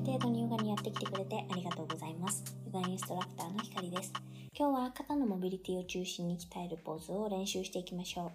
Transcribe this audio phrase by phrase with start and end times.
[0.00, 2.44] け程度にヨガにやってきてくれてありがとうございます。
[2.72, 4.12] ヨガインストラクターのひかりです。
[4.56, 8.32] 今日は肩のモビリティを中心に鍛えるポーズを練習していきましょう。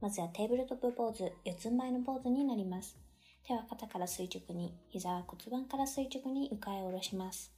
[0.00, 2.96] まずはテーブルトップポーズ、四つん這いのポーズになります。
[3.44, 7.52] 手は肩から垂直に、膝は骨盤から垂直に床へ下ろします。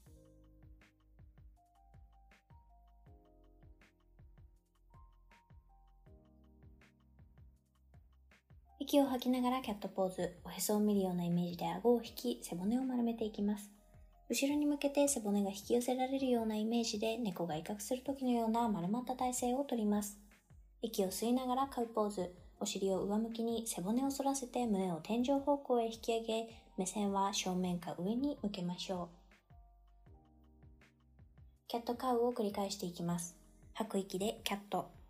[8.82, 13.70] 息を吐きながらキャットポーズ、おへそを見るようなイメージで顎を引き、背骨を丸めていきます。
[14.28, 20.18] 後ろに向けて背骨が引き寄せられるようなイメージで猫が威嚇する時のような丸まった体勢をとります。
[20.80, 29.08] 息を吸いながらカウポーズ、お尻を上向きに背骨を反らせて胸を天井方向へ引き上げ、目線は正面か上に向けましょう。
[31.68, 33.36] キャットカウを繰り返していきます。
[33.74, 35.01] 吐く息でキャット。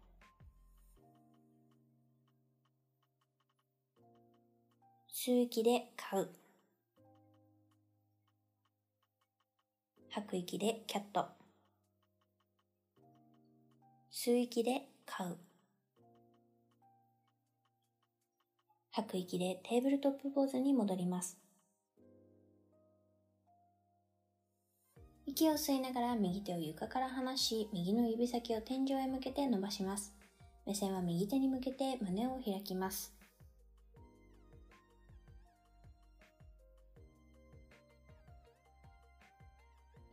[5.24, 6.28] 吸う息でカウ。
[10.10, 11.26] 吐く息でキャット。
[14.10, 15.38] 吸う息でカウ。
[18.90, 21.38] 吐く息でテーブルトップポーズに戻ります。
[25.24, 30.12] 息を吸いながら右手を床から離し、右の指先を天井へ向けて伸ばします。
[30.66, 33.21] 目線は右手に向けて胸を開きます。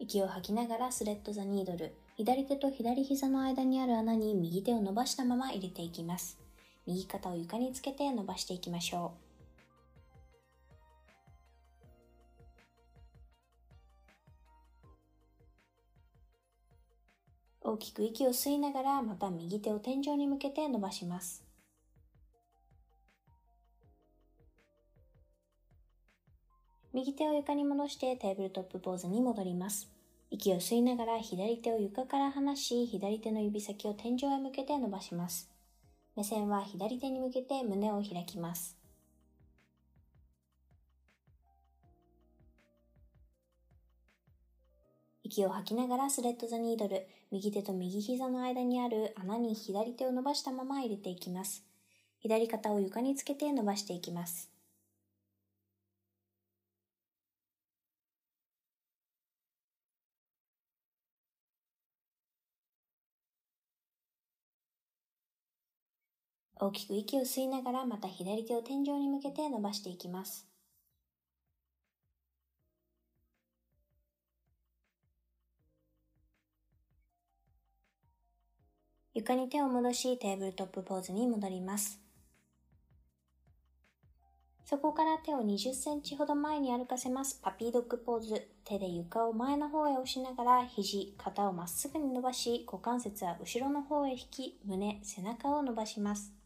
[0.09, 6.39] 息を吐きながらスレッドザニードル、左手と左膝の間にある穴に右手を伸ばしたまま入れていきます。
[6.87, 9.13] 右肩を床につけて伸ばしていきましょ
[17.63, 17.69] う。
[17.73, 21.43] 大きく息を吸いながらまた右手を天井に向けて伸ばします。
[26.93, 29.98] 右手を床に戻してテーブルトップポーズに戻ります。
[30.31, 35.49] 息を吸いながら左手を床から離し、左手の指先を天井へ向けて伸ばします。
[36.15, 38.77] 目線は左手に向けて胸を開きます。
[45.23, 51.63] 息を吐きながらスレッドザニードル、右手と右膝の間にある穴に左手を伸ばしたまま入れていきます。
[52.19, 54.51] 左肩を床につけて伸ばしていきます。
[66.61, 70.45] 大きく息を吸いながらまた左手を天井に向けて伸ばしていきます。
[79.13, 82.01] 床に手を戻しテーブルトップポーズに戻ります。
[84.65, 87.39] そこから手を20センチほど前に歩かせます。
[87.41, 88.47] パピードッグポーズ。
[88.65, 96.38] 手で床を前の方へ押しながら肘、肩をまっすぐに伸ばし、股関節は後ろの方へ引き、胸、背中を伸ばします。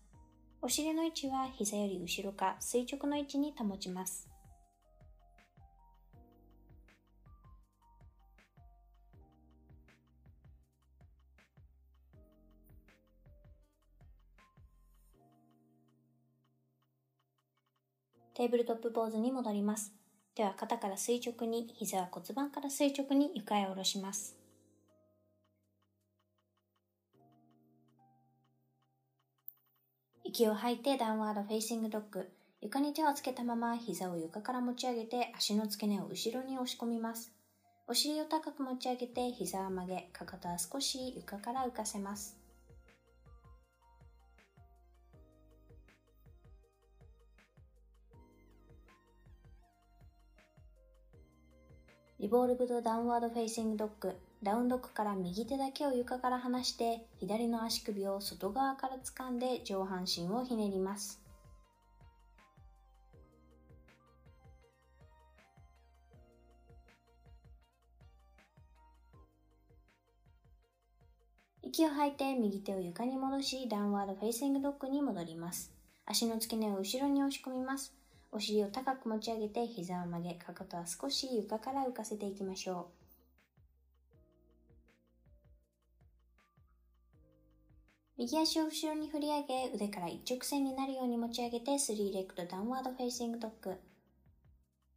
[0.65, 4.29] お尻の位置は膝より後ろか垂直の位置に保ちます。
[18.33, 19.93] Table Top Pose に戻ります。
[20.33, 24.42] 手は肩から垂直に、膝は骨盤から垂直に床へ下ろします。
[30.33, 32.27] 息を吐いて Downward Facing Dog。
[32.59, 37.31] 床に手をつけたまま膝を床から持ち上げて足の付け根を後ろに押し込みます。
[37.87, 42.35] お尻を高く持ち上げて膝は曲げ、かかとは少し床から浮かせます。
[52.19, 54.15] Revolved Downward Facing Dog。
[54.43, 61.21] Down Dog から右手だけを床から離して、左の足首を外側から掴んで上半身をひねります。
[71.61, 75.71] 息を吐いて右手を床に戻し、 Downward Facing Dog に戻ります。
[76.05, 77.95] 足の付け根を後ろに押し込みます。
[78.33, 83.02] お尻を高く持ち上げて膝を曲げ、かかとは少し床から浮かせていきましょう。
[88.15, 93.75] 右足を後ろに振り上げ、腕から一直線になるように持ち上げて、3 Legged Downward Facing Dog。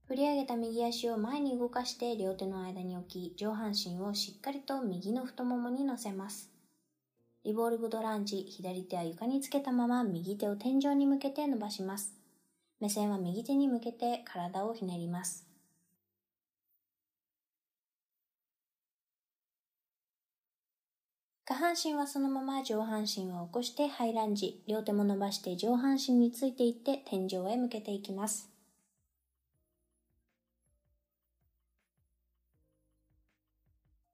[0.04, 6.52] 振り上げた右足を前に動かして両手の間に置き、上半身をしっかりと右の太ももに乗せます。
[7.42, 12.14] Revolved Lunge、左手は床につけたまま右手を天井に向けて伸ばします。
[12.80, 15.45] 目線は右手に向けて体をひねります。
[21.48, 28.50] 下半身はそのまま上半身を起こしてハイランジ、両手も伸ばして上半身についていって天井へ向けていきます。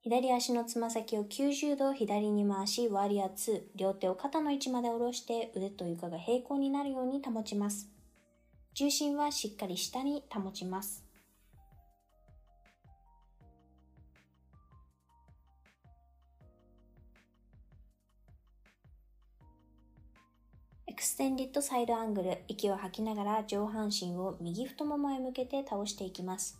[0.01, 7.89] 左足のつま先を90度左に回し、ワリア2、両手を肩の位置まで下ろして腕と床が平行になるように保ちます。
[8.75, 11.02] 重心はしっかり下に保ちます。
[21.03, 26.57] クステンディットサイドアングル、息を吐きながら上半身を右太ももへ向けて倒していきます。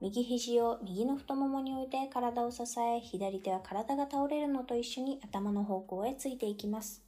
[0.00, 7.04] 右肘を右の太ももに置いて体を支え、左手は体が倒れるのと一緒に頭の方向へついていきます。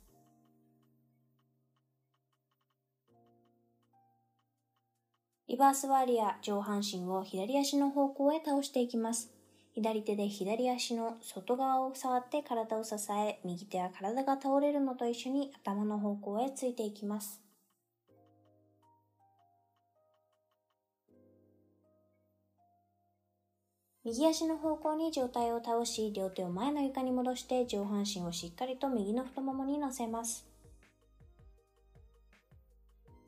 [5.48, 9.32] リバースワーリア、上半身を左足の方向へ倒していきます。
[9.72, 17.40] 左手で左足の外側を触って体を支え、右手は体が倒れるのと一緒に頭の方向へついていきます。
[24.02, 30.49] 右足の方向に上体を倒し、両手を前の床に戻して上半身をしっかりと右の太ももに乗せます。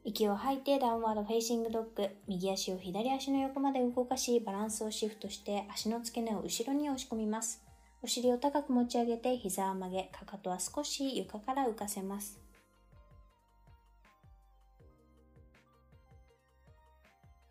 [0.04, 2.10] 息を吐いて Downward Facing Dog。
[2.26, 7.62] 右足を左足の横まで動かし、バランスをシフトして足の付け根を後ろに押し込みます。
[8.02, 12.40] お尻を高く持ち上げて膝を曲げ、かかとは少し床から浮かせます。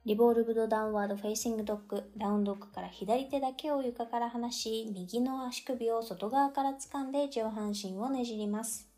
[0.04, 2.12] Revolved Downward Facing Dog。
[2.18, 8.91] Down Dog から左手だけを床から離し、右の足首を外側から掴んで上半身をねじります。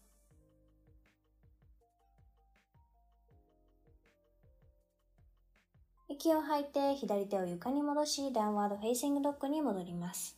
[6.14, 10.38] 息を吐いて左手を床に戻し、 downward facing dog に戻ります。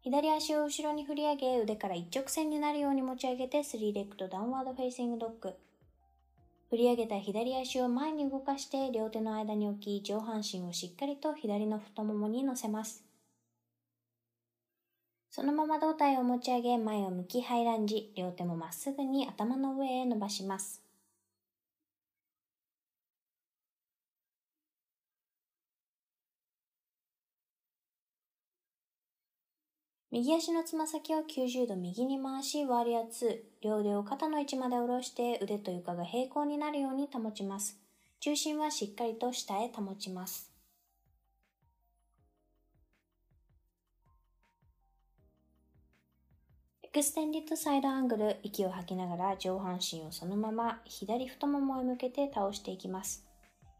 [0.00, 5.54] 左足を後ろに振り上げ、腕から一直線になるように持ち上げて、 three-legged downward facing dog。
[6.70, 13.04] 振り上げた左足を前に動かして、両手の間に置き、上半身をしっかりと左の太ももに乗せます。
[15.30, 20.89] そのまま胴体を持ち上げ、前を向き high lunge、両手もまっすぐに頭の上へ伸ばします。
[30.12, 33.38] 右足のつま先を90度右に回し、ワーリア2。
[33.62, 37.78] 両腕を肩の位置まで下ろして腕と床が平行になるように保ちます。
[38.18, 40.50] 重心はしっかりと下へ保ちます。
[46.82, 53.29] エクステンディットサイドアングル、息を吐きながら上半身をそのまま左太ももへ向けて倒していきます。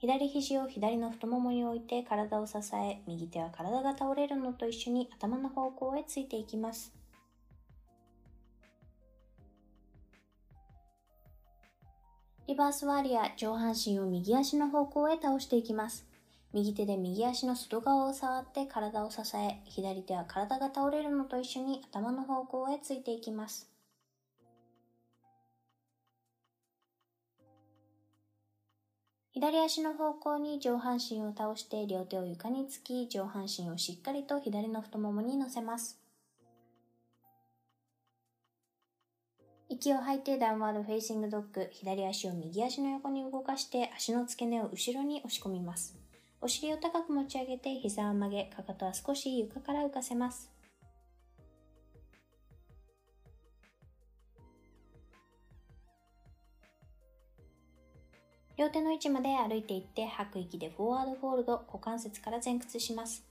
[0.00, 6.94] 左肘を左の太ももに置いて体を支え、右手は体が倒れるのと一緒に頭の方向へついていきます。
[12.48, 16.06] リバースワリア、上半身を右足の方向へ倒していきます。
[16.54, 23.70] 右手で右足の外側を触って体を支え、左手は体が倒れるのと一緒に頭の方向へついていきます。
[29.32, 36.00] 左足の方向に上半身を倒して両手を床につき上半身をしっかりと左の太ももに乗せます。
[39.68, 45.96] 息を吐いて downward facing dog、左足を右足の横に動かして足の付け根を後ろに押し込みます。
[46.40, 50.50] お尻を高く持ち上げて膝を曲げ、かかとは少し床から浮かせます。
[58.60, 63.24] 両手の位置まで歩いていって吐く息で forward fold、股関節から前屈します。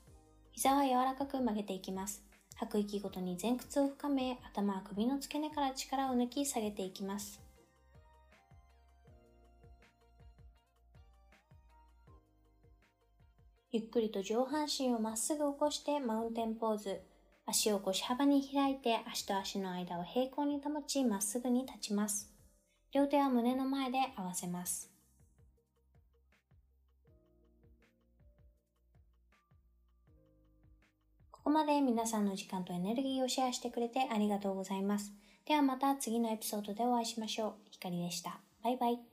[0.53, 2.23] 膝は柔らかく曲げていきます。
[2.55, 7.39] 吐く息ごとに前屈を深め、頭は首の付け根から力を抜き下げていきます。
[13.71, 17.01] ゆっくりと上半身をまっすぐ起こしてマウンテンポーズ。
[17.45, 22.33] 足を腰幅に開いて足と足の間を平行に保ちまっすぐに立ちます。
[22.91, 24.88] 両手は胸の前で合わせます。
[31.49, 35.11] ここまで皆さんの時間とエネルギーをシェアしてくれてありがとうございます。
[35.47, 37.53] ではまた次のエピソードでお会いしましょう。
[37.71, 38.39] ひかりでした。
[38.63, 39.08] バイバイ。